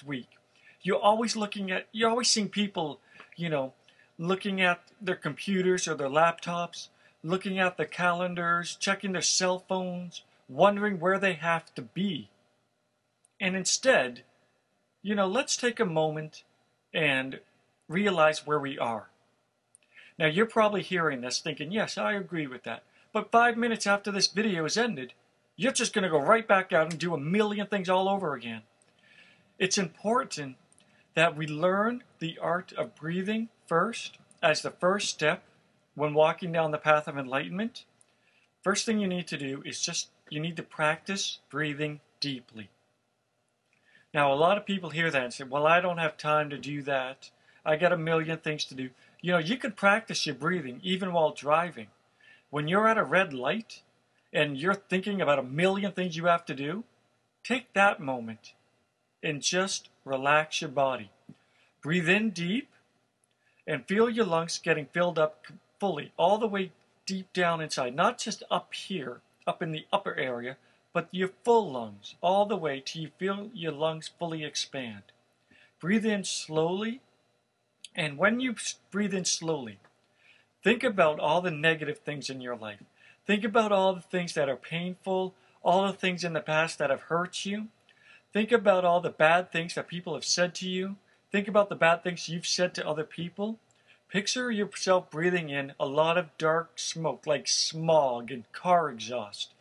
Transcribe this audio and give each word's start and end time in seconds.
next 0.00 0.08
week. 0.08 0.28
You're 0.82 1.00
always 1.00 1.36
looking 1.36 1.70
at, 1.70 1.86
you're 1.92 2.10
always 2.10 2.30
seeing 2.30 2.48
people, 2.48 3.00
you 3.36 3.48
know, 3.48 3.74
looking 4.18 4.60
at 4.60 4.80
their 5.00 5.16
computers 5.16 5.86
or 5.86 5.94
their 5.94 6.08
laptops, 6.08 6.88
looking 7.22 7.58
at 7.58 7.76
the 7.76 7.84
calendars, 7.84 8.76
checking 8.76 9.12
their 9.12 9.22
cell 9.22 9.64
phones, 9.68 10.22
wondering 10.48 10.98
where 10.98 11.18
they 11.18 11.34
have 11.34 11.74
to 11.74 11.82
be. 11.82 12.30
And 13.40 13.56
instead, 13.56 14.22
you 15.02 15.14
know, 15.14 15.26
let's 15.26 15.56
take 15.56 15.80
a 15.80 15.84
moment 15.84 16.44
and 16.94 17.40
realize 17.88 18.46
where 18.46 18.60
we 18.60 18.78
are. 18.78 19.08
Now, 20.18 20.26
you're 20.26 20.46
probably 20.46 20.82
hearing 20.82 21.20
this 21.20 21.40
thinking, 21.40 21.72
yes, 21.72 21.96
I 21.96 22.12
agree 22.12 22.46
with 22.46 22.64
that. 22.64 22.82
But 23.12 23.30
five 23.30 23.56
minutes 23.56 23.86
after 23.86 24.10
this 24.10 24.28
video 24.28 24.64
is 24.64 24.76
ended, 24.76 25.14
you're 25.56 25.72
just 25.72 25.92
going 25.92 26.04
to 26.04 26.10
go 26.10 26.20
right 26.20 26.46
back 26.46 26.72
out 26.72 26.90
and 26.90 26.98
do 26.98 27.14
a 27.14 27.18
million 27.18 27.66
things 27.66 27.88
all 27.88 28.08
over 28.08 28.34
again. 28.34 28.62
It's 29.60 29.76
important 29.76 30.56
that 31.14 31.36
we 31.36 31.46
learn 31.46 32.02
the 32.18 32.38
art 32.38 32.72
of 32.72 32.94
breathing 32.94 33.50
first 33.66 34.16
as 34.42 34.62
the 34.62 34.70
first 34.70 35.10
step 35.10 35.42
when 35.94 36.14
walking 36.14 36.50
down 36.50 36.70
the 36.70 36.78
path 36.78 37.06
of 37.06 37.18
enlightenment. 37.18 37.84
First 38.62 38.86
thing 38.86 38.98
you 38.98 39.06
need 39.06 39.26
to 39.26 39.36
do 39.36 39.62
is 39.66 39.82
just 39.82 40.08
you 40.30 40.40
need 40.40 40.56
to 40.56 40.62
practice 40.62 41.40
breathing 41.50 42.00
deeply. 42.20 42.70
Now, 44.14 44.32
a 44.32 44.34
lot 44.34 44.56
of 44.56 44.64
people 44.64 44.88
hear 44.88 45.10
that 45.10 45.24
and 45.24 45.34
say, 45.34 45.44
Well, 45.44 45.66
I 45.66 45.82
don't 45.82 45.98
have 45.98 46.16
time 46.16 46.48
to 46.48 46.56
do 46.56 46.80
that. 46.84 47.30
I 47.62 47.76
got 47.76 47.92
a 47.92 47.98
million 47.98 48.38
things 48.38 48.64
to 48.64 48.74
do. 48.74 48.88
You 49.20 49.32
know, 49.32 49.38
you 49.38 49.58
can 49.58 49.72
practice 49.72 50.24
your 50.24 50.36
breathing 50.36 50.80
even 50.82 51.12
while 51.12 51.34
driving. 51.34 51.88
When 52.48 52.66
you're 52.66 52.88
at 52.88 52.96
a 52.96 53.04
red 53.04 53.34
light 53.34 53.82
and 54.32 54.56
you're 54.56 54.72
thinking 54.72 55.20
about 55.20 55.38
a 55.38 55.42
million 55.42 55.92
things 55.92 56.16
you 56.16 56.24
have 56.24 56.46
to 56.46 56.54
do, 56.54 56.84
take 57.44 57.74
that 57.74 58.00
moment 58.00 58.54
and 59.22 59.42
just 59.42 59.88
relax 60.04 60.60
your 60.60 60.70
body. 60.70 61.10
Breathe 61.82 62.08
in 62.08 62.30
deep 62.30 62.68
and 63.66 63.86
feel 63.86 64.08
your 64.08 64.26
lungs 64.26 64.58
getting 64.58 64.86
filled 64.86 65.18
up 65.18 65.46
fully, 65.78 66.12
all 66.16 66.38
the 66.38 66.46
way 66.46 66.72
deep 67.06 67.32
down 67.32 67.60
inside, 67.60 67.94
not 67.94 68.18
just 68.18 68.42
up 68.50 68.74
here, 68.74 69.20
up 69.46 69.62
in 69.62 69.72
the 69.72 69.86
upper 69.92 70.14
area, 70.14 70.56
but 70.92 71.08
your 71.10 71.30
full 71.44 71.70
lungs, 71.70 72.14
all 72.20 72.46
the 72.46 72.56
way 72.56 72.82
till 72.84 73.02
you 73.02 73.10
feel 73.18 73.50
your 73.54 73.72
lungs 73.72 74.10
fully 74.18 74.44
expand. 74.44 75.02
Breathe 75.80 76.04
in 76.04 76.24
slowly, 76.24 77.00
and 77.94 78.18
when 78.18 78.40
you 78.40 78.54
breathe 78.90 79.14
in 79.14 79.24
slowly, 79.24 79.78
think 80.62 80.84
about 80.84 81.18
all 81.18 81.40
the 81.40 81.50
negative 81.50 81.98
things 81.98 82.28
in 82.28 82.40
your 82.40 82.56
life. 82.56 82.82
Think 83.26 83.44
about 83.44 83.72
all 83.72 83.94
the 83.94 84.00
things 84.00 84.34
that 84.34 84.48
are 84.48 84.56
painful, 84.56 85.34
all 85.62 85.86
the 85.86 85.92
things 85.92 86.24
in 86.24 86.32
the 86.32 86.40
past 86.40 86.78
that 86.78 86.90
have 86.90 87.02
hurt 87.02 87.44
you. 87.44 87.68
Think 88.32 88.52
about 88.52 88.84
all 88.84 89.00
the 89.00 89.10
bad 89.10 89.50
things 89.50 89.74
that 89.74 89.88
people 89.88 90.14
have 90.14 90.24
said 90.24 90.54
to 90.56 90.68
you. 90.68 90.96
Think 91.32 91.48
about 91.48 91.68
the 91.68 91.76
bad 91.76 92.02
things 92.02 92.28
you've 92.28 92.46
said 92.46 92.74
to 92.74 92.86
other 92.86 93.04
people. 93.04 93.58
Picture 94.08 94.50
yourself 94.50 95.10
breathing 95.10 95.50
in 95.50 95.72
a 95.78 95.86
lot 95.86 96.18
of 96.18 96.36
dark 96.38 96.72
smoke, 96.76 97.26
like 97.26 97.46
smog 97.46 98.30
and 98.30 98.50
car 98.52 98.90
exhaust. 98.90 99.54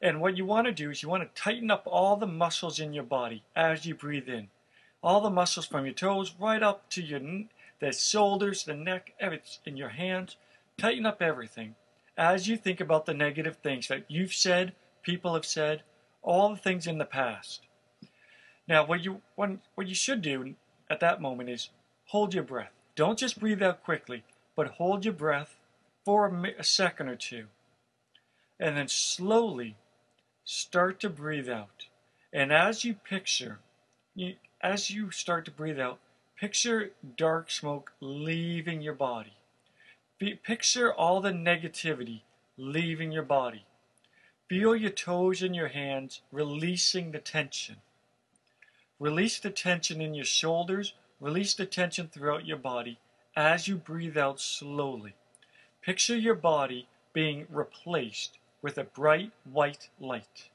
And 0.00 0.20
what 0.20 0.36
you 0.36 0.44
want 0.44 0.66
to 0.66 0.72
do 0.72 0.90
is 0.90 1.02
you 1.02 1.08
want 1.08 1.22
to 1.22 1.40
tighten 1.40 1.70
up 1.70 1.82
all 1.86 2.16
the 2.16 2.26
muscles 2.26 2.80
in 2.80 2.92
your 2.92 3.04
body 3.04 3.44
as 3.54 3.86
you 3.86 3.94
breathe 3.94 4.28
in. 4.28 4.48
All 5.02 5.20
the 5.20 5.30
muscles 5.30 5.66
from 5.66 5.84
your 5.84 5.94
toes 5.94 6.34
right 6.38 6.62
up 6.62 6.88
to 6.90 7.02
your 7.02 7.20
the 7.80 7.92
shoulders, 7.92 8.64
the 8.64 8.74
neck, 8.74 9.12
everything 9.18 9.60
in 9.66 9.76
your 9.76 9.90
hands. 9.90 10.36
Tighten 10.78 11.06
up 11.06 11.20
everything 11.20 11.74
as 12.16 12.46
you 12.46 12.56
think 12.56 12.80
about 12.80 13.06
the 13.06 13.14
negative 13.14 13.56
things 13.56 13.88
that 13.88 14.04
you've 14.08 14.34
said, 14.34 14.72
people 15.02 15.34
have 15.34 15.46
said, 15.46 15.82
all 16.22 16.50
the 16.50 16.56
things 16.56 16.86
in 16.86 16.98
the 16.98 17.04
past. 17.04 17.62
Now, 18.68 18.86
what 18.86 19.04
you 19.04 19.22
what, 19.34 19.50
what 19.74 19.88
you 19.88 19.94
should 19.94 20.22
do 20.22 20.54
at 20.88 21.00
that 21.00 21.20
moment 21.20 21.48
is 21.48 21.70
hold 22.06 22.34
your 22.34 22.44
breath. 22.44 22.72
Don't 22.94 23.18
just 23.18 23.40
breathe 23.40 23.62
out 23.62 23.82
quickly, 23.84 24.22
but 24.54 24.68
hold 24.68 25.04
your 25.04 25.14
breath 25.14 25.56
for 26.04 26.26
a, 26.26 26.60
a 26.60 26.64
second 26.64 27.08
or 27.08 27.16
two, 27.16 27.46
and 28.60 28.76
then 28.76 28.88
slowly 28.88 29.76
start 30.44 31.00
to 31.00 31.08
breathe 31.08 31.48
out. 31.48 31.86
And 32.32 32.52
as 32.52 32.84
you 32.84 32.94
picture, 32.94 33.58
you, 34.14 34.34
as 34.60 34.90
you 34.90 35.10
start 35.10 35.44
to 35.46 35.50
breathe 35.50 35.78
out, 35.78 35.98
picture 36.36 36.90
dark 37.16 37.50
smoke 37.50 37.92
leaving 38.00 38.82
your 38.82 38.94
body. 38.94 39.34
Be, 40.18 40.34
picture 40.34 40.92
all 40.92 41.20
the 41.20 41.32
negativity 41.32 42.22
leaving 42.56 43.12
your 43.12 43.22
body. 43.22 43.64
Feel 44.48 44.76
your 44.76 44.90
toes 44.90 45.42
and 45.42 45.56
your 45.56 45.68
hands 45.68 46.20
releasing 46.30 47.10
the 47.10 47.18
tension. 47.18 47.76
Release 49.02 49.40
the 49.40 49.50
tension 49.50 50.00
in 50.00 50.14
your 50.14 50.24
shoulders, 50.24 50.94
release 51.18 51.54
the 51.54 51.66
tension 51.66 52.06
throughout 52.06 52.46
your 52.46 52.56
body 52.56 53.00
as 53.34 53.66
you 53.66 53.74
breathe 53.74 54.16
out 54.16 54.38
slowly. 54.38 55.14
Picture 55.80 56.16
your 56.16 56.36
body 56.36 56.86
being 57.12 57.48
replaced 57.50 58.38
with 58.62 58.78
a 58.78 58.84
bright 58.84 59.32
white 59.42 59.88
light. 59.98 60.50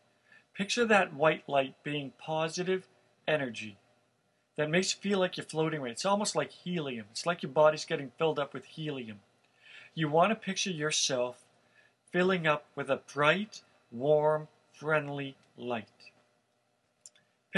Picture 0.53 0.85
that 0.85 1.13
white 1.13 1.43
light 1.49 1.75
being 1.83 2.13
positive 2.17 2.87
energy 3.27 3.75
that 4.55 4.69
makes 4.69 4.95
you 4.95 5.01
feel 5.01 5.19
like 5.19 5.35
you're 5.35 5.45
floating 5.45 5.81
away. 5.81 5.91
It's 5.91 6.05
almost 6.05 6.33
like 6.33 6.51
helium. 6.51 7.07
It's 7.11 7.25
like 7.25 7.43
your 7.43 7.51
body's 7.51 7.83
getting 7.83 8.13
filled 8.17 8.39
up 8.39 8.53
with 8.53 8.63
helium. 8.63 9.19
You 9.93 10.07
want 10.07 10.29
to 10.29 10.35
picture 10.35 10.71
yourself 10.71 11.43
filling 12.13 12.47
up 12.47 12.63
with 12.77 12.89
a 12.89 13.01
bright, 13.13 13.61
warm, 13.91 14.47
friendly 14.71 15.35
light. 15.57 15.89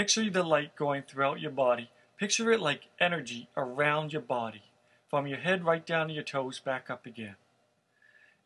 Picture 0.00 0.30
the 0.30 0.42
light 0.42 0.76
going 0.76 1.02
throughout 1.02 1.42
your 1.42 1.50
body. 1.50 1.90
Picture 2.16 2.50
it 2.50 2.60
like 2.60 2.88
energy 2.98 3.50
around 3.54 4.14
your 4.14 4.22
body, 4.22 4.62
from 5.10 5.26
your 5.26 5.36
head 5.36 5.62
right 5.62 5.84
down 5.84 6.08
to 6.08 6.14
your 6.14 6.22
toes, 6.22 6.58
back 6.58 6.88
up 6.88 7.04
again. 7.04 7.34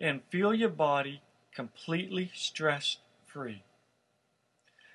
And 0.00 0.22
feel 0.30 0.52
your 0.52 0.68
body 0.68 1.22
completely 1.54 2.32
stress 2.34 2.96
free. 3.24 3.62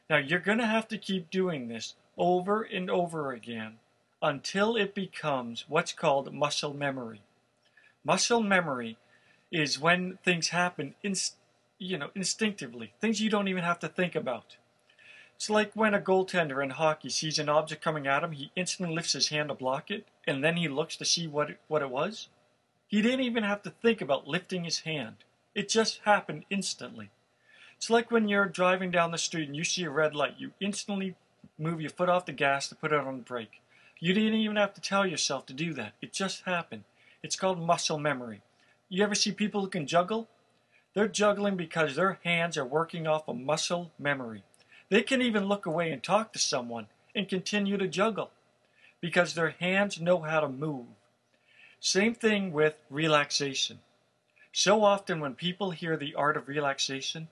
Now 0.10 0.18
you're 0.18 0.42
going 0.42 0.58
to 0.58 0.66
have 0.66 0.90
to 0.90 0.98
keep 0.98 1.30
doing 1.30 1.70
this 1.70 1.94
over 2.18 2.64
and 2.64 2.90
over 2.90 3.32
again 3.32 3.76
until 4.22 4.76
it 4.76 4.94
becomes 4.94 5.64
what's 5.70 5.94
called 5.94 6.34
muscle 6.34 6.74
memory. 6.74 7.22
Muscle 8.04 8.44
memory 8.44 8.98
is 9.50 9.80
when 9.80 10.20
things 10.26 10.50
happen 10.50 10.96
inst- 11.04 11.38
you 11.78 11.98
know 11.98 12.10
instinctively, 12.16 12.92
things 13.00 13.22
you 13.22 13.30
don't 13.30 13.48
even 13.48 13.64
have 13.64 13.80
to 13.80 13.88
think 13.88 14.14
about. 14.14 14.58
It's 15.40 15.50
like 15.50 15.72
when 15.74 15.94
a 15.94 16.02
goaltender 16.02 16.62
in 16.62 16.72
hockey 16.72 17.10
sees 17.10 17.40
an 17.40 17.48
object 17.48 17.82
coming 17.82 18.06
at 18.06 18.26
him, 18.26 18.34
he 18.34 18.52
instantly 18.58 18.94
lifts 18.94 19.14
his 19.14 19.30
hand 19.30 19.48
to 19.48 19.56
block 19.56 19.90
it, 19.90 20.06
and 20.28 20.44
then 20.44 20.58
he 20.58 20.68
looks 20.68 20.98
to 20.98 21.06
see 21.06 21.28
what 21.28 21.52
it, 21.52 21.60
what 21.70 21.82
it 21.82 21.90
was. 21.90 22.28
He 22.90 23.02
didn't 23.02 23.22
even 23.22 23.44
have 23.44 23.62
to 23.62 23.70
think 23.70 24.02
about 24.02 24.28
lifting 24.28 24.66
his 24.66 24.80
hand. 24.80 25.16
It 25.56 25.70
just 25.70 26.02
happened 26.04 26.44
instantly. 26.50 27.10
It's 27.78 27.90
like 27.90 28.12
when 28.12 28.28
you're 28.28 28.48
driving 28.48 28.92
down 28.92 29.12
the 29.12 29.18
street 29.18 29.48
and 29.48 29.56
you 29.56 29.64
see 29.64 29.86
a 29.86 29.90
red 29.90 30.14
light, 30.14 30.36
you 30.38 30.52
instantly 30.60 31.16
move 31.58 31.80
your 31.80 31.92
foot 31.92 32.10
off 32.10 32.26
the 32.26 32.34
gas 32.34 32.68
to 32.68 32.76
put 32.76 32.92
it 32.92 33.00
on 33.00 33.16
the 33.16 33.24
brake. 33.24 33.62
You 33.98 34.14
didn't 34.14 34.34
even 34.34 34.58
have 34.58 34.74
to 34.74 34.82
tell 34.82 35.08
yourself 35.08 35.46
to 35.46 35.54
do 35.54 35.74
that. 35.76 35.94
It 36.02 36.12
just 36.12 36.44
happened. 36.44 36.84
It's 37.24 37.38
called 37.38 37.66
muscle 37.66 37.98
memory. 37.98 38.42
You 38.90 39.06
ever 39.06 39.16
see 39.16 39.32
people 39.32 39.62
who 39.62 39.70
can 39.70 39.88
juggle? 39.88 40.28
They're 40.94 41.08
juggling 41.08 41.56
because 41.56 41.96
their 41.96 42.20
hands 42.26 42.58
are 42.58 42.66
working 42.66 43.08
off 43.08 43.30
of 43.30 43.38
muscle 43.38 43.92
memory. 43.98 44.44
They 44.90 45.04
can 45.04 45.22
even 45.22 45.46
look 45.46 45.66
away 45.66 45.92
and 45.92 46.02
talk 46.02 46.34
to 46.34 46.40
someone 46.40 46.88
and 47.16 47.30
continue 47.30 47.78
to 47.78 47.88
juggle 47.88 48.32
because 49.02 49.34
their 49.34 49.52
hands 49.52 50.02
know 50.02 50.22
how 50.22 50.40
to 50.40 50.50
move. 50.50 50.88
Same 51.80 52.14
thing 52.14 52.52
with 52.52 52.76
relaxation. 52.90 53.80
So 54.52 54.84
often, 54.84 55.20
when 55.20 55.36
people 55.36 55.72
hear 55.72 55.96
the 55.96 56.16
art 56.16 56.36
of 56.36 56.48
relaxation 56.48 57.28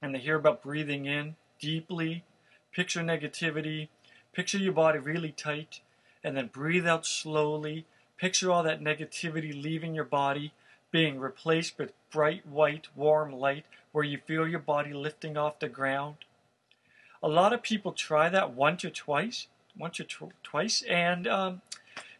and 0.00 0.14
they 0.14 0.20
hear 0.20 0.36
about 0.36 0.62
breathing 0.62 1.06
in 1.06 1.36
deeply, 1.60 2.24
picture 2.72 3.00
negativity, 3.00 3.88
picture 4.32 4.58
your 4.58 4.72
body 4.72 4.98
really 4.98 5.32
tight, 5.32 5.80
and 6.22 6.36
then 6.36 6.46
breathe 6.46 6.86
out 6.86 7.04
slowly, 7.04 7.84
picture 8.16 8.50
all 8.50 8.62
that 8.62 8.80
negativity 8.80 9.60
leaving 9.60 9.94
your 9.94 10.04
body, 10.04 10.52
being 10.90 11.18
replaced 11.18 11.78
with 11.78 11.92
bright 12.10 12.46
white, 12.46 12.88
warm 12.94 13.32
light 13.32 13.64
where 13.92 14.04
you 14.04 14.18
feel 14.18 14.46
your 14.46 14.60
body 14.60 14.92
lifting 14.92 15.36
off 15.36 15.58
the 15.58 15.68
ground. 15.68 16.16
A 17.22 17.28
lot 17.28 17.52
of 17.52 17.62
people 17.62 17.92
try 17.92 18.28
that 18.28 18.52
once 18.52 18.84
or 18.84 18.90
twice, 18.90 19.48
once 19.78 19.98
or 20.00 20.04
tw- 20.04 20.34
twice, 20.42 20.82
and 20.82 21.26
um, 21.26 21.62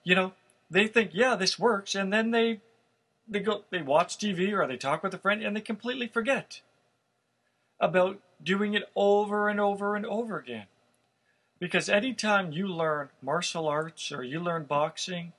you 0.04 0.14
know 0.14 0.32
they 0.70 0.86
think, 0.86 1.10
yeah, 1.12 1.36
this 1.36 1.58
works, 1.58 1.94
and 1.94 2.12
then 2.12 2.30
they 2.30 2.60
they 3.28 3.40
go 3.40 3.64
they 3.70 3.82
watch 3.82 4.18
TV 4.18 4.52
or 4.52 4.66
they 4.66 4.76
talk 4.76 5.02
with 5.02 5.14
a 5.14 5.18
friend 5.18 5.42
and 5.42 5.56
they 5.56 5.60
completely 5.60 6.06
forget 6.06 6.60
about 7.80 8.20
doing 8.42 8.74
it 8.74 8.84
over 8.94 9.48
and 9.48 9.60
over 9.60 9.96
and 9.96 10.06
over 10.06 10.38
again. 10.38 10.66
Because 11.58 11.88
anytime 11.88 12.52
you 12.52 12.68
learn 12.68 13.08
martial 13.22 13.66
arts 13.66 14.12
or 14.12 14.22
you 14.22 14.40
learn 14.40 14.64
boxing, 14.64 15.32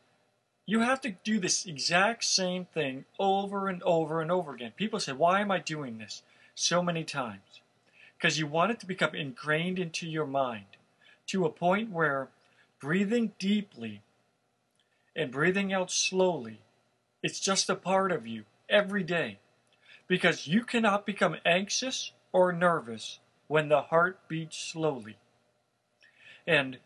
you 0.65 0.79
have 0.81 0.99
to 1.01 1.15
do 1.23 1.39
this 1.39 1.65
exact 1.65 2.23
same 2.23 2.65
thing 2.65 3.05
over 3.19 3.67
and 3.67 3.81
over 3.83 4.19
and 4.21 4.31
over 4.31 4.53
again. 4.53 4.73
People 4.75 4.99
say, 4.99 5.13
Why 5.13 5.41
am 5.41 5.51
I 5.51 5.59
doing 5.59 5.97
this 5.97 6.23
so 6.55 6.81
many 6.81 7.03
times? 7.03 7.61
Because 8.17 8.39
you 8.39 8.47
want 8.47 8.71
it 8.71 8.79
to 8.79 8.87
become 8.87 9.13
ingrained 9.13 9.77
into 9.77 10.07
your 10.07 10.25
mind 10.25 10.65
to 11.27 11.45
a 11.45 11.51
point 11.51 11.91
where 11.91 12.29
breathing 12.79 13.33
deeply 13.37 14.01
and 15.15 15.31
breathing 15.31 15.73
out 15.73 15.91
slowly. 15.91 16.59
It's 17.21 17.39
just 17.39 17.69
a 17.69 17.75
part 17.75 18.11
of 18.11 18.27
you 18.27 18.45
every 18.69 19.03
day 19.03 19.39
because 20.07 20.47
you 20.47 20.63
cannot 20.63 21.05
become 21.05 21.35
anxious 21.45 22.11
or 22.31 22.53
nervous 22.53 23.19
when 23.47 23.69
the 23.69 23.81
heart 23.83 24.19
beats 24.27 24.57
slowly. 24.57 25.17
And 26.45 26.77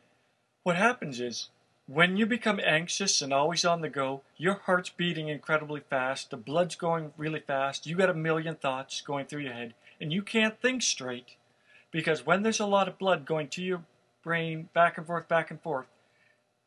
what 0.64 0.76
happens 0.76 1.20
is 1.20 1.50
when 1.88 2.16
you 2.16 2.26
become 2.26 2.60
anxious 2.64 3.22
and 3.22 3.34
always 3.34 3.66
on 3.66 3.82
the 3.82 3.90
go, 3.90 4.22
your 4.38 4.62
heart's 4.66 4.90
beating 4.90 5.28
incredibly 5.28 5.82
fast, 5.82 6.30
the 6.30 6.38
blood's 6.38 6.76
going 6.76 7.14
really 7.18 7.42
fast, 7.42 7.86
you 7.86 7.96
got 7.96 8.10
a 8.10 8.14
million 8.14 8.56
thoughts 8.56 9.02
going 9.02 9.26
through 9.26 9.42
your 9.42 9.54
head, 9.54 9.74
and 10.02 10.12
you 10.12 10.24
can't 10.24 10.60
think 10.60 10.82
straight 10.82 11.38
because 11.92 12.26
when 12.26 12.42
there's 12.42 12.60
a 12.60 12.66
lot 12.66 12.88
of 12.88 12.98
blood 12.98 13.26
going 13.26 13.48
to 13.50 13.62
your 13.62 13.84
brain 14.24 14.70
back 14.74 14.98
and 14.98 15.06
forth, 15.06 15.28
back 15.28 15.52
and 15.52 15.62
forth, 15.62 15.86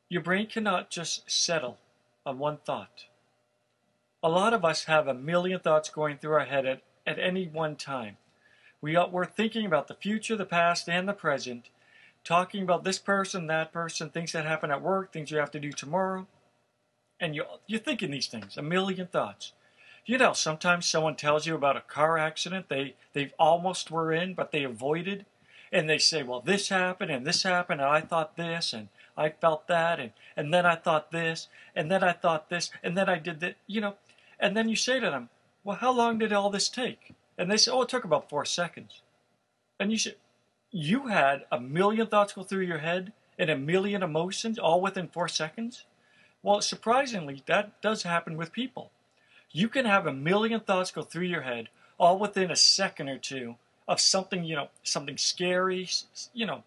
your 0.08 0.22
brain 0.22 0.46
cannot 0.46 0.90
just 0.90 1.28
settle 1.30 1.78
on 2.24 2.38
one 2.38 2.58
thought. 2.58 3.06
A 4.22 4.28
lot 4.28 4.54
of 4.54 4.64
us 4.64 4.84
have 4.84 5.08
a 5.08 5.14
million 5.14 5.58
thoughts 5.58 5.90
going 5.90 6.16
through 6.16 6.34
our 6.34 6.44
head 6.44 6.64
at, 6.64 6.82
at 7.06 7.18
any 7.18 7.46
one 7.46 7.74
time. 7.74 8.16
We 8.80 8.96
are, 8.96 9.08
we're 9.08 9.24
thinking 9.24 9.66
about 9.66 9.88
the 9.88 9.94
future, 9.94 10.36
the 10.36 10.46
past, 10.46 10.88
and 10.88 11.08
the 11.08 11.12
present, 11.12 11.70
talking 12.22 12.62
about 12.62 12.84
this 12.84 12.98
person, 12.98 13.48
that 13.48 13.72
person, 13.72 14.10
things 14.10 14.32
that 14.32 14.46
happen 14.46 14.70
at 14.70 14.80
work, 14.80 15.12
things 15.12 15.30
you 15.30 15.38
have 15.38 15.50
to 15.50 15.60
do 15.60 15.72
tomorrow. 15.72 16.26
And 17.18 17.34
you, 17.34 17.44
you're 17.66 17.80
thinking 17.80 18.10
these 18.10 18.26
things, 18.28 18.56
a 18.56 18.62
million 18.62 19.06
thoughts. 19.06 19.52
You 20.06 20.18
know, 20.18 20.34
sometimes 20.34 20.86
someone 20.86 21.16
tells 21.16 21.46
you 21.46 21.54
about 21.54 21.76
a 21.76 21.80
car 21.80 22.18
accident 22.18 22.68
they, 22.68 22.94
they 23.14 23.32
almost 23.38 23.90
were 23.90 24.12
in, 24.12 24.34
but 24.34 24.52
they 24.52 24.64
avoided. 24.64 25.24
And 25.72 25.88
they 25.88 25.98
say, 25.98 26.22
well, 26.22 26.40
this 26.40 26.68
happened, 26.68 27.10
and 27.10 27.26
this 27.26 27.42
happened, 27.42 27.80
and 27.80 27.90
I 27.90 28.00
thought 28.00 28.36
this, 28.36 28.72
and 28.72 28.88
I 29.16 29.30
felt 29.30 29.66
that, 29.66 29.98
and, 29.98 30.12
and 30.36 30.52
then 30.52 30.66
I 30.66 30.76
thought 30.76 31.10
this, 31.10 31.48
and 31.74 31.90
then 31.90 32.04
I 32.04 32.12
thought 32.12 32.48
this, 32.48 32.70
and 32.82 32.96
then 32.96 33.08
I 33.08 33.18
did 33.18 33.40
that, 33.40 33.56
you 33.66 33.80
know. 33.80 33.94
And 34.38 34.56
then 34.56 34.68
you 34.68 34.76
say 34.76 35.00
to 35.00 35.10
them, 35.10 35.30
well, 35.64 35.78
how 35.78 35.92
long 35.92 36.18
did 36.18 36.32
all 36.32 36.50
this 36.50 36.68
take? 36.68 37.14
And 37.38 37.50
they 37.50 37.56
say, 37.56 37.72
oh, 37.72 37.82
it 37.82 37.88
took 37.88 38.04
about 38.04 38.28
four 38.28 38.44
seconds. 38.44 39.00
And 39.80 39.90
you 39.90 39.98
say, 39.98 40.14
you 40.70 41.08
had 41.08 41.44
a 41.50 41.60
million 41.60 42.06
thoughts 42.06 42.34
go 42.34 42.42
through 42.42 42.66
your 42.66 42.78
head 42.78 43.12
and 43.38 43.50
a 43.50 43.56
million 43.56 44.02
emotions 44.02 44.58
all 44.58 44.80
within 44.80 45.08
four 45.08 45.28
seconds? 45.28 45.84
Well, 46.42 46.60
surprisingly, 46.60 47.42
that 47.46 47.80
does 47.80 48.02
happen 48.02 48.36
with 48.36 48.52
people. 48.52 48.90
You 49.56 49.68
can 49.68 49.84
have 49.84 50.08
a 50.08 50.12
million 50.12 50.58
thoughts 50.58 50.90
go 50.90 51.02
through 51.02 51.26
your 51.26 51.42
head 51.42 51.68
all 51.96 52.18
within 52.18 52.50
a 52.50 52.56
second 52.56 53.08
or 53.08 53.18
two 53.18 53.54
of 53.86 54.00
something, 54.00 54.42
you 54.42 54.56
know, 54.56 54.66
something 54.82 55.16
scary, 55.16 55.88
you 56.32 56.44
know, 56.44 56.64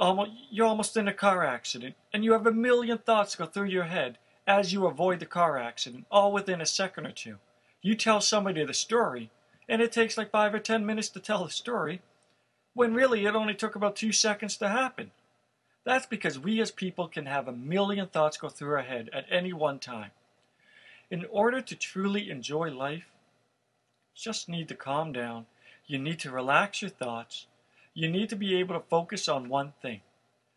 almost, 0.00 0.32
you're 0.50 0.66
almost 0.66 0.96
in 0.96 1.06
a 1.06 1.12
car 1.12 1.44
accident 1.44 1.94
and 2.12 2.24
you 2.24 2.32
have 2.32 2.44
a 2.44 2.52
million 2.52 2.98
thoughts 2.98 3.36
go 3.36 3.46
through 3.46 3.68
your 3.68 3.84
head 3.84 4.18
as 4.48 4.72
you 4.72 4.84
avoid 4.84 5.20
the 5.20 5.26
car 5.26 5.58
accident 5.58 6.06
all 6.10 6.32
within 6.32 6.60
a 6.60 6.66
second 6.66 7.06
or 7.06 7.12
two. 7.12 7.36
You 7.82 7.94
tell 7.94 8.20
somebody 8.20 8.64
the 8.64 8.74
story 8.74 9.30
and 9.68 9.80
it 9.80 9.92
takes 9.92 10.18
like 10.18 10.32
five 10.32 10.52
or 10.52 10.58
ten 10.58 10.84
minutes 10.84 11.10
to 11.10 11.20
tell 11.20 11.44
the 11.44 11.50
story 11.50 12.02
when 12.74 12.94
really 12.94 13.26
it 13.26 13.36
only 13.36 13.54
took 13.54 13.76
about 13.76 13.94
two 13.94 14.10
seconds 14.10 14.56
to 14.56 14.68
happen. 14.68 15.12
That's 15.84 16.06
because 16.06 16.36
we 16.36 16.60
as 16.60 16.72
people 16.72 17.06
can 17.06 17.26
have 17.26 17.46
a 17.46 17.52
million 17.52 18.08
thoughts 18.08 18.38
go 18.38 18.48
through 18.48 18.74
our 18.74 18.82
head 18.82 19.08
at 19.12 19.26
any 19.30 19.52
one 19.52 19.78
time. 19.78 20.10
In 21.10 21.24
order 21.30 21.62
to 21.62 21.74
truly 21.74 22.30
enjoy 22.30 22.70
life, 22.70 23.06
you 24.14 24.22
just 24.22 24.48
need 24.48 24.68
to 24.68 24.74
calm 24.74 25.12
down. 25.12 25.46
You 25.86 25.98
need 25.98 26.18
to 26.20 26.30
relax 26.30 26.82
your 26.82 26.90
thoughts. 26.90 27.46
You 27.94 28.08
need 28.08 28.28
to 28.28 28.36
be 28.36 28.56
able 28.56 28.74
to 28.74 28.86
focus 28.88 29.26
on 29.26 29.48
one 29.48 29.72
thing. 29.80 30.02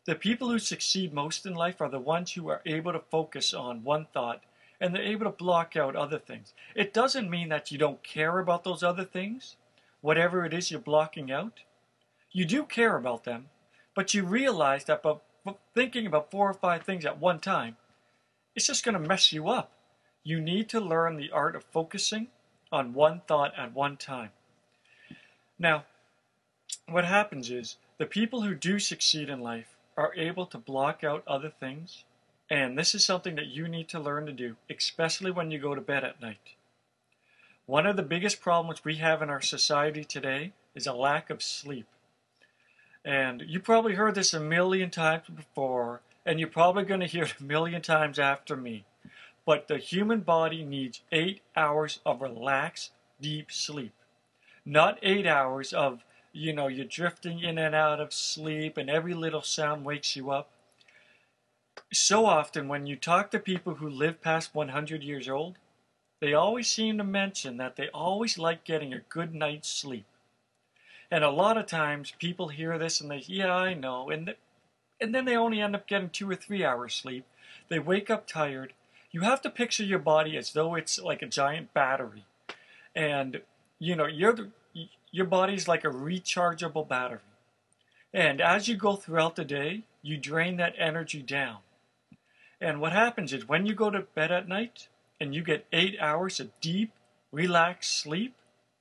The 0.05 0.15
people 0.15 0.49
who 0.49 0.59
succeed 0.59 1.13
most 1.13 1.45
in 1.45 1.53
life 1.53 1.79
are 1.79 1.89
the 1.89 1.99
ones 1.99 2.33
who 2.33 2.49
are 2.49 2.61
able 2.65 2.91
to 2.91 2.99
focus 2.99 3.53
on 3.53 3.83
one 3.83 4.07
thought 4.13 4.43
and 4.81 4.93
they're 4.93 5.03
able 5.03 5.25
to 5.25 5.31
block 5.31 5.77
out 5.77 5.95
other 5.95 6.19
things. 6.19 6.53
It 6.75 6.91
doesn't 6.93 7.29
mean 7.29 7.49
that 7.49 7.71
you 7.71 7.77
don't 7.77 8.03
care 8.03 8.39
about 8.39 8.63
those 8.63 8.83
other 8.83 9.05
things, 9.05 9.55
whatever 10.01 10.43
it 10.43 10.53
is 10.53 10.71
you're 10.71 10.79
blocking 10.79 11.31
out. 11.31 11.61
You 12.31 12.45
do 12.45 12.63
care 12.63 12.97
about 12.97 13.23
them, 13.23 13.49
but 13.95 14.13
you 14.13 14.23
realize 14.23 14.85
that 14.85 15.03
by 15.03 15.15
thinking 15.75 16.07
about 16.07 16.31
four 16.31 16.49
or 16.49 16.53
five 16.55 16.83
things 16.83 17.05
at 17.05 17.19
one 17.19 17.39
time, 17.39 17.77
it's 18.55 18.67
just 18.67 18.83
going 18.83 19.01
to 19.01 19.07
mess 19.07 19.31
you 19.31 19.47
up. 19.47 19.71
You 20.23 20.39
need 20.39 20.69
to 20.69 20.79
learn 20.79 21.15
the 21.15 21.31
art 21.31 21.55
of 21.55 21.63
focusing 21.63 22.27
on 22.71 22.93
one 22.93 23.21
thought 23.27 23.53
at 23.57 23.73
one 23.73 23.97
time. 23.97 24.29
Now, 25.57 25.85
what 26.87 27.05
happens 27.05 27.49
is 27.49 27.77
the 27.97 28.05
people 28.05 28.41
who 28.41 28.55
do 28.55 28.79
succeed 28.79 29.29
in 29.29 29.41
life 29.41 29.75
are 29.97 30.13
able 30.15 30.45
to 30.47 30.57
block 30.57 31.03
out 31.03 31.23
other 31.27 31.49
things, 31.49 32.03
and 32.49 32.77
this 32.77 32.93
is 32.95 33.05
something 33.05 33.35
that 33.35 33.47
you 33.47 33.67
need 33.67 33.89
to 33.89 33.99
learn 33.99 34.25
to 34.25 34.31
do, 34.31 34.55
especially 34.69 35.31
when 35.31 35.51
you 35.51 35.59
go 35.59 35.75
to 35.75 35.81
bed 35.81 36.03
at 36.03 36.21
night. 36.21 36.55
One 37.65 37.85
of 37.85 37.95
the 37.95 38.03
biggest 38.03 38.41
problems 38.41 38.83
we 38.83 38.95
have 38.97 39.21
in 39.21 39.29
our 39.29 39.41
society 39.41 40.03
today 40.03 40.53
is 40.75 40.87
a 40.87 40.93
lack 40.93 41.29
of 41.29 41.41
sleep. 41.41 41.87
And 43.03 43.43
you 43.47 43.59
probably 43.59 43.95
heard 43.95 44.15
this 44.15 44.33
a 44.33 44.39
million 44.39 44.89
times 44.89 45.23
before, 45.33 46.01
and 46.25 46.39
you're 46.39 46.49
probably 46.49 46.83
going 46.83 46.99
to 46.99 47.05
hear 47.07 47.23
it 47.23 47.35
a 47.39 47.43
million 47.43 47.81
times 47.81 48.19
after 48.19 48.55
me. 48.55 48.85
But 49.45 49.67
the 49.67 49.77
human 49.77 50.21
body 50.21 50.63
needs 50.63 51.01
eight 51.11 51.41
hours 51.55 51.99
of 52.05 52.21
relaxed, 52.21 52.91
deep 53.19 53.51
sleep. 53.51 53.93
Not 54.65 54.99
eight 55.01 55.25
hours 55.25 55.73
of, 55.73 56.03
you 56.31 56.53
know, 56.53 56.67
you're 56.67 56.85
drifting 56.85 57.39
in 57.39 57.57
and 57.57 57.73
out 57.73 57.99
of 57.99 58.13
sleep 58.13 58.77
and 58.77 58.89
every 58.89 59.13
little 59.13 59.41
sound 59.41 59.83
wakes 59.83 60.15
you 60.15 60.31
up. 60.31 60.49
So 61.91 62.25
often, 62.25 62.67
when 62.67 62.85
you 62.85 62.95
talk 62.95 63.31
to 63.31 63.39
people 63.39 63.75
who 63.75 63.89
live 63.89 64.21
past 64.21 64.53
100 64.53 65.03
years 65.03 65.27
old, 65.27 65.57
they 66.19 66.33
always 66.33 66.69
seem 66.69 66.99
to 66.99 67.03
mention 67.03 67.57
that 67.57 67.75
they 67.75 67.89
always 67.89 68.37
like 68.37 68.63
getting 68.63 68.93
a 68.93 68.99
good 69.09 69.33
night's 69.33 69.67
sleep. 69.67 70.05
And 71.09 71.23
a 71.23 71.31
lot 71.31 71.57
of 71.57 71.65
times 71.65 72.13
people 72.19 72.49
hear 72.49 72.77
this 72.77 73.01
and 73.01 73.09
they, 73.09 73.23
yeah, 73.25 73.53
I 73.53 73.73
know. 73.73 74.09
And, 74.09 74.27
th- 74.27 74.37
and 75.01 75.13
then 75.13 75.25
they 75.25 75.35
only 75.35 75.59
end 75.59 75.75
up 75.75 75.87
getting 75.87 76.09
two 76.09 76.29
or 76.29 76.35
three 76.35 76.63
hours 76.63 76.93
sleep. 76.93 77.25
They 77.67 77.79
wake 77.79 78.09
up 78.09 78.27
tired. 78.27 78.73
You 79.11 79.21
have 79.21 79.41
to 79.41 79.49
picture 79.49 79.83
your 79.83 79.99
body 79.99 80.37
as 80.37 80.53
though 80.53 80.75
it's 80.75 80.99
like 80.99 81.21
a 81.21 81.27
giant 81.27 81.73
battery. 81.73 82.25
And, 82.95 83.41
you 83.79 83.95
know, 83.95 84.05
your, 84.05 84.35
your 85.11 85.25
body's 85.25 85.67
like 85.67 85.83
a 85.83 85.89
rechargeable 85.89 86.87
battery. 86.87 87.19
And 88.13 88.41
as 88.41 88.67
you 88.67 88.75
go 88.75 88.95
throughout 88.95 89.35
the 89.35 89.45
day, 89.45 89.83
you 90.01 90.17
drain 90.17 90.57
that 90.57 90.75
energy 90.77 91.21
down. 91.21 91.57
And 92.59 92.79
what 92.79 92.93
happens 92.93 93.33
is 93.33 93.47
when 93.47 93.65
you 93.65 93.73
go 93.73 93.89
to 93.89 94.01
bed 94.01 94.31
at 94.31 94.47
night 94.47 94.87
and 95.19 95.33
you 95.33 95.43
get 95.43 95.65
eight 95.73 95.97
hours 95.99 96.39
of 96.39 96.51
deep, 96.61 96.91
relaxed 97.31 97.97
sleep, 97.97 98.35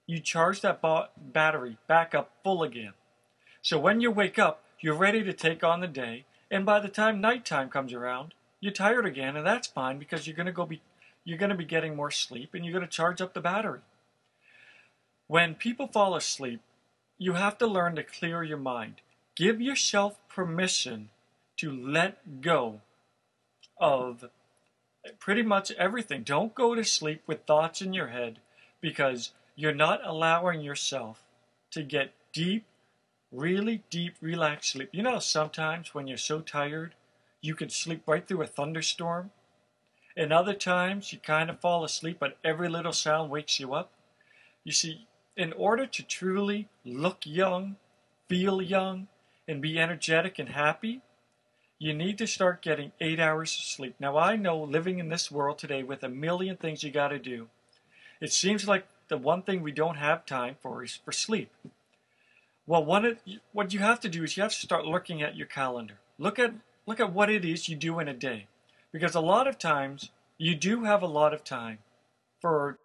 you 0.07 0.19
charge 0.19 0.61
that 0.61 0.83
battery 1.17 1.77
back 1.87 2.15
up 2.15 2.33
full 2.43 2.63
again. 2.63 2.93
So 3.63 3.79
when 3.79 4.01
you 4.01 4.11
wake 4.11 4.39
up, 4.39 4.63
you're 4.81 4.97
ready 4.97 5.23
to 5.23 5.33
take 5.33 5.63
on 5.63 5.81
the 5.81 5.87
day, 5.87 6.25
and 6.51 6.67
by 6.67 6.81
the 6.81 6.89
time 6.89 7.21
nighttime 7.21 7.69
comes 7.69 7.93
around, 7.93 8.35
you're 8.61 8.73
tired 8.73 9.07
again, 9.07 9.37
and 9.37 9.47
that's 9.47 9.67
fine 9.67 9.99
because 9.99 10.27
you're 10.27 10.37
going 10.37 10.47
to 10.47 10.53
go 10.53 10.67
be 10.67 10.83
you're 11.25 11.39
going 11.39 11.51
to 11.51 11.57
be 11.57 11.65
getting 11.65 11.97
more 11.97 12.11
sleep 12.11 12.55
and 12.55 12.65
you're 12.65 12.73
going 12.73 12.85
to 12.85 12.91
charge 12.91 13.21
up 13.21 13.35
the 13.35 13.41
battery. 13.41 13.81
When 15.27 15.55
people 15.55 15.87
fall 15.87 16.17
asleep, 16.17 16.61
you 17.19 17.35
have 17.35 17.59
to 17.59 17.67
learn 17.67 17.97
to 17.97 18.03
clear 18.03 18.43
your 18.43 18.59
mind. 18.59 18.97
Give 19.37 19.61
yourself 19.61 20.19
permission 20.29 21.11
to 21.59 21.71
let 21.71 22.41
go 22.41 22.81
of 23.79 24.31
pretty 25.19 25.43
much 25.43 25.71
everything. 25.73 26.23
Don't 26.23 26.55
go 26.55 26.75
to 26.75 26.85
sleep 26.85 27.23
with 27.27 27.45
thoughts 27.45 27.83
in 27.83 27.93
your 27.93 28.09
head 28.09 28.39
because 28.81 29.33
you're 29.55 29.75
not 29.75 30.01
allowing 30.05 30.63
yourself 30.63 31.23
to 31.71 31.83
get 31.83 32.13
deep, 32.33 32.65
really 33.31 33.83
deep, 33.91 34.15
relaxed 34.21 34.73
sleep. 34.73 34.89
You 34.93 35.03
know, 35.03 35.19
sometimes 35.19 35.95
when 35.95 36.07
you're 36.07 36.17
so 36.17 36.41
tired, 36.41 36.95
you 37.41 37.55
can 37.55 37.71
sleep 37.71 38.03
right 38.07 38.27
through 38.27 38.43
a 38.43 38.47
thunderstorm. 38.47 39.31
And 40.17 40.33
other 40.33 40.55
times, 40.55 41.13
you 41.13 41.19
kind 41.19 41.49
of 41.49 41.61
fall 41.61 41.85
asleep, 41.85 42.19
but 42.21 42.37
every 42.45 42.69
little 42.69 42.93
sound 42.93 43.31
wakes 43.31 43.61
you 43.61 43.75
up. 43.75 43.91
You 44.65 44.73
see, 44.73 45.07
in 45.37 45.53
order 45.55 45.87
to 45.87 46.03
truly 46.03 46.69
look 46.85 47.21
young, 47.25 47.77
feel 48.29 48.61
young, 48.61 49.09
and 49.49 49.63
be 49.63 49.79
energetic 49.79 50.39
and 50.39 50.51
happy, 50.51 51.01
you 51.79 51.95
need 51.95 52.19
to 52.19 52.27
start 52.27 52.61
getting 52.61 52.93
eight 53.01 53.19
hours 53.19 53.57
of 53.57 53.65
sleep. 53.65 53.95
Now, 53.99 54.19
I 54.19 54.37
know 54.37 54.63
living 54.63 54.99
in 54.99 55.09
this 55.09 55.31
world 55.31 55.59
today 55.59 55.83
with 55.83 56.03
a 56.03 56.09
million 56.11 56.57
things 56.57 56.83
you 56.83 56.91
got 56.91 57.09
to 57.09 57.19
do, 57.19 57.49
it 58.21 58.33
seems 58.33 58.69
like 58.69 58.87
the 59.09 59.17
one 59.17 59.43
thing 59.43 59.63
we 59.63 59.73
don't 59.73 59.97
have 59.97 60.27
time 60.27 60.57
for 60.61 60.85
is 60.85 61.01
for 61.03 61.11
sleep. 61.11 61.51
Well, 62.67 62.85
what 62.85 63.19
what 63.53 63.73
you 63.73 63.81
have 63.81 63.99
to 64.01 64.09
do 64.09 64.23
is 64.23 64.37
you 64.37 64.43
have 64.43 64.53
to 64.53 64.61
start 64.61 64.85
looking 64.85 65.23
at 65.23 65.37
your 65.37 65.47
calendar. 65.47 65.95
Look 66.19 66.39
at 66.39 66.53
look 66.91 66.99
at 66.99 67.13
what 67.13 67.31
it 67.31 67.45
is 67.45 67.69
you 67.69 67.77
do 67.77 68.01
in 68.01 68.09
a 68.09 68.13
day. 68.13 68.49
Because 68.91 69.15
a 69.15 69.21
lot 69.21 69.47
of 69.47 69.61
times, 69.61 70.11
you 70.39 70.57
do 70.57 70.83
have 70.83 71.03
a 71.03 71.07
lot 71.07 71.33
of 71.33 71.45
time 71.45 71.79
for. 72.41 72.79